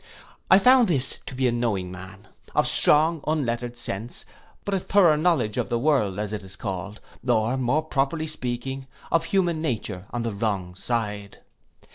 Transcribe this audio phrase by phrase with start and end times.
[0.49, 4.25] I found this to be a knowing man, of strong unlettered sense;
[4.65, 8.87] but a thorough knowledge of the world, as it is called, or, more properly speaking,
[9.11, 11.37] of human nature on the wrong side.